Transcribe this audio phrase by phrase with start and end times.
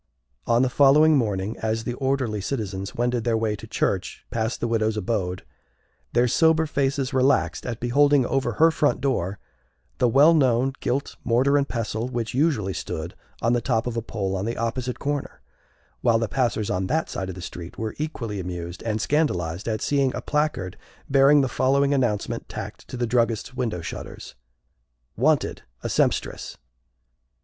[0.47, 4.67] On the following morning, as the orderly citizens wended their way to church past the
[4.67, 5.45] widow's abode,
[6.13, 9.37] their sober faces relaxed at beholding over her front door
[9.99, 14.01] the well known gilt Mortar and Pestle which usually stood on the top of a
[14.01, 15.39] pole on the opposite corner;
[16.01, 19.83] while the passers on that side of the street were equally amused and scandalized at
[19.83, 20.77] seeing a placard
[21.11, 24.33] bearing the following announcement tacked to the druggist's window shutters:
[25.15, 26.57] Wanted, a Sempstress!